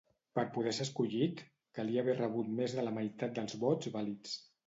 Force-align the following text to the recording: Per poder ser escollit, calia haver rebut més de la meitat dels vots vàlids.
Per 0.37 0.43
poder 0.53 0.71
ser 0.77 0.85
escollit, 0.87 1.43
calia 1.79 2.03
haver 2.03 2.17
rebut 2.21 2.49
més 2.61 2.75
de 2.79 2.85
la 2.87 2.93
meitat 2.97 3.37
dels 3.39 3.57
vots 3.67 3.93
vàlids. 3.99 4.35